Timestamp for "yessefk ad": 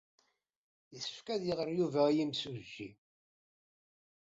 0.93-1.43